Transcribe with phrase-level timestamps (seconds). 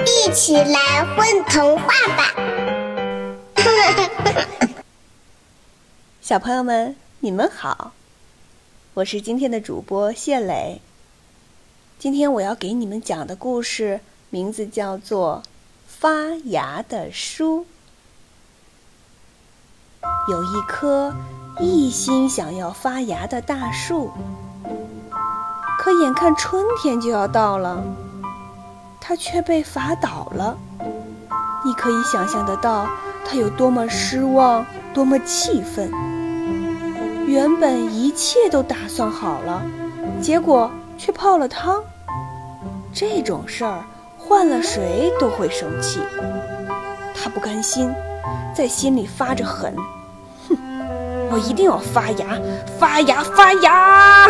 [0.00, 1.84] 一起来混童话
[2.16, 2.34] 吧！
[6.20, 7.92] 小朋友们，你们好，
[8.94, 10.80] 我是今天的主播谢磊。
[11.98, 14.00] 今天我要给你们讲的故事
[14.30, 15.42] 名字叫做
[15.86, 17.66] 《发芽的书》。
[20.28, 21.14] 有一棵
[21.60, 24.10] 一心想要发芽的大树，
[25.78, 27.84] 可眼看春天就要到了。
[29.04, 30.56] 他却被罚倒了，
[31.64, 32.88] 你可以想象得到
[33.26, 34.64] 他有多么失望，
[34.94, 35.90] 多么气愤。
[37.26, 39.60] 原本一切都打算好了，
[40.20, 41.82] 结果却泡了汤。
[42.92, 43.82] 这种事儿
[44.16, 46.00] 换了谁都会生气。
[47.12, 47.92] 他不甘心，
[48.54, 49.74] 在心里发着狠
[50.48, 50.56] ：“哼，
[51.28, 52.38] 我一定要发芽，
[52.78, 54.28] 发芽，发芽！”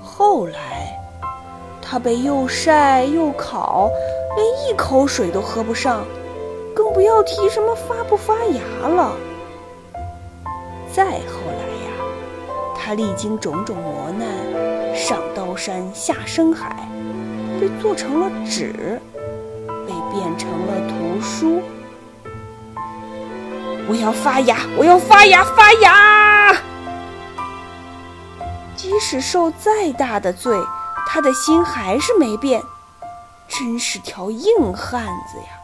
[0.00, 0.77] 后来。
[1.90, 3.90] 它被又晒又烤，
[4.36, 6.04] 连一口水都喝不上，
[6.76, 9.16] 更不要提什么发不发芽了。
[10.92, 11.90] 再后来呀，
[12.76, 16.86] 它历经种种磨难，上刀山下深海，
[17.58, 19.00] 被做成了纸，
[19.86, 21.62] 被变成了图书。
[23.88, 26.54] 我要发芽，我要发芽，发芽！
[28.76, 30.54] 即使受再大的罪。
[31.18, 32.62] 他的心还是没变，
[33.48, 35.58] 真是条硬汉子呀！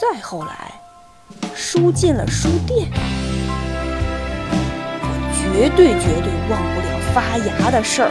[0.00, 0.72] 再后来，
[1.54, 2.88] 书进了书店，
[5.02, 8.10] 我绝对绝对忘不了发芽的事儿。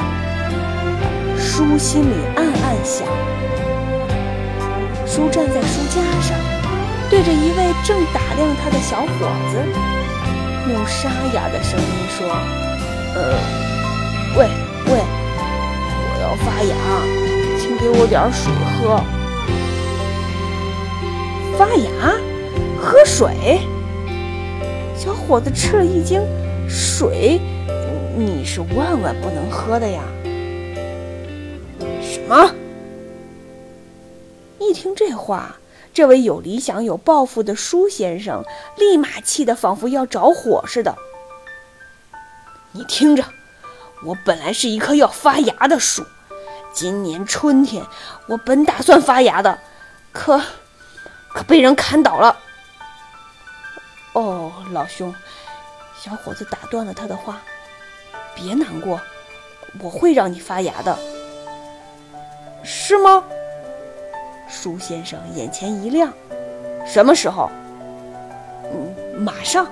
[1.39, 3.07] 书心里暗暗想。
[5.07, 6.37] 书站在书架上，
[7.09, 9.07] 对着一位正打量他的小伙
[9.49, 9.57] 子，
[10.71, 11.87] 用沙哑的声音
[12.19, 12.27] 说
[13.17, 14.47] ：“呃，喂。”
[14.85, 14.99] 喂，
[16.23, 16.75] 要发芽，
[17.59, 19.03] 请给我点水喝。
[21.57, 22.13] 发芽？
[22.81, 23.59] 喝水？
[24.97, 26.21] 小伙子吃了一惊，
[26.69, 27.41] 水？
[28.15, 30.01] 你是万万不能喝的呀！
[32.01, 32.49] 什么？
[34.59, 35.57] 一听这话，
[35.93, 38.45] 这位有理想、有抱负的舒先生
[38.77, 40.95] 立马气得仿佛要着火似的。
[42.71, 43.25] 你听着。
[44.05, 46.05] 我本来是一棵要发芽的树，
[46.73, 47.85] 今年春天
[48.27, 49.57] 我本打算发芽的，
[50.11, 50.41] 可
[51.29, 52.37] 可被人砍倒了。
[54.13, 55.13] 哦，老兄，
[55.99, 57.41] 小伙子打断了他的话，
[58.35, 58.99] 别难过，
[59.79, 60.97] 我会让你发芽的，
[62.63, 63.23] 是吗？
[64.49, 66.13] 舒先生眼前一亮，
[66.85, 67.49] 什么时候？
[68.65, 69.65] 嗯，马上，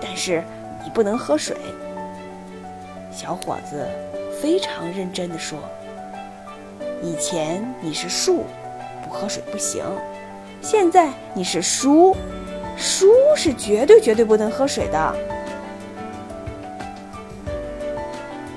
[0.00, 0.44] 但是
[0.84, 1.56] 你不能喝水。
[3.16, 3.88] 小伙子
[4.42, 5.58] 非常认真地说
[7.02, 8.44] ：“以前你是树，
[9.02, 9.82] 不喝水不行；
[10.60, 12.14] 现在你是书，
[12.76, 15.16] 书是绝对绝对不能喝水的。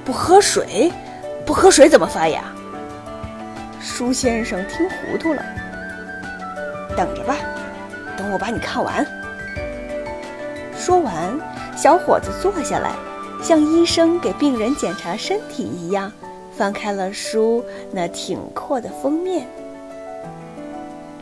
[0.03, 0.91] 不喝水，
[1.45, 2.43] 不喝水怎么发芽？”
[3.79, 5.41] 舒先生听糊涂了，
[6.97, 7.37] 等着吧，
[8.17, 9.07] 等我把你看完。
[10.77, 11.39] 说完，
[11.77, 12.91] 小伙子坐下来。
[13.41, 16.11] 像医生给病人检查身体一样，
[16.55, 19.47] 翻开了书那挺阔的封面。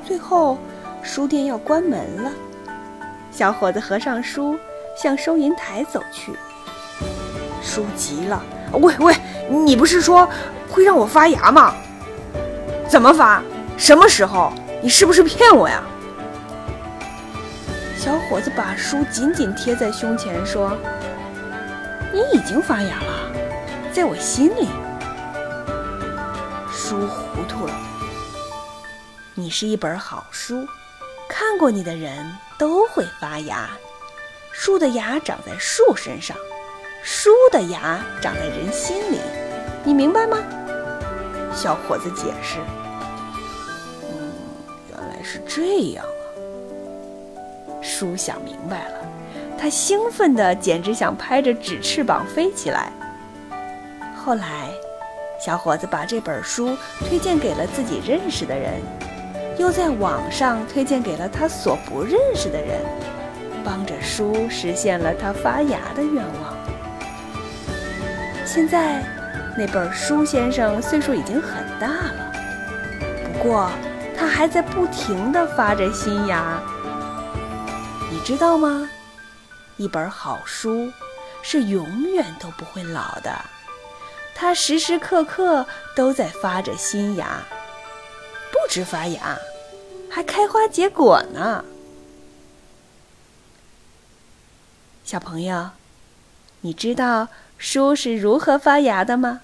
[0.05, 0.57] 最后，
[1.03, 2.31] 书店要关门了，
[3.31, 4.57] 小伙子合上书，
[5.01, 6.33] 向收银台走去。
[7.61, 8.41] 书急了
[8.73, 9.15] ：“喂喂，
[9.49, 10.27] 你不是说
[10.71, 11.75] 会让我发芽吗？
[12.87, 13.43] 怎么发？
[13.77, 14.51] 什么时候？
[14.81, 15.83] 你是不是骗我呀？”
[17.95, 20.75] 小伙子把书紧紧贴在胸前说。
[22.17, 23.31] 你已经发芽了，
[23.93, 24.67] 在我心里。
[26.73, 27.73] 书糊涂了。
[29.35, 30.67] 你是一本好书，
[31.29, 33.69] 看过你的人都会发芽。
[34.51, 36.35] 树的芽长在树身上，
[37.03, 39.19] 书的芽长在人心里。
[39.83, 40.39] 你明白吗？
[41.53, 42.57] 小伙子解释。
[44.01, 44.33] 嗯，
[44.89, 46.17] 原来是这样啊。
[47.83, 48.97] 书想明白了。
[49.59, 52.91] 他兴奋的简直想拍着纸翅膀飞起来。
[54.15, 54.69] 后来，
[55.43, 58.73] 小伙子把这本书推荐给了自己认识的人，
[59.57, 62.79] 又在网上推荐给了他所不认识的人，
[63.63, 66.53] 帮着书实现了他发芽的愿望。
[68.45, 69.03] 现在，
[69.57, 72.31] 那本书先生岁数已经很大了，
[73.23, 73.69] 不过
[74.17, 76.61] 他还在不停地发着新芽。
[78.11, 78.89] 你知道吗？
[79.77, 80.91] 一本好书
[81.43, 83.45] 是永远都不会老的，
[84.33, 85.65] 它时时刻刻
[85.95, 87.43] 都在发着新芽，
[88.51, 89.37] 不止发芽，
[90.09, 91.63] 还开花结果呢。
[95.03, 95.69] 小朋友，
[96.61, 97.27] 你知道
[97.57, 99.41] 书是如何发芽的吗？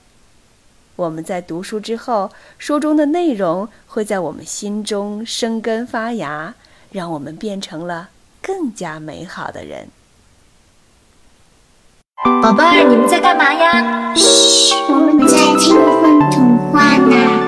[0.96, 6.56] 我们在读书之后，书中的内容会在我们心中生根发芽，
[6.92, 8.10] 让我们变成了
[8.42, 9.88] 更加美好的人。
[12.24, 14.14] 宝贝儿，你们在干嘛呀？
[14.16, 17.43] 嘘，我们在听绘童话呢。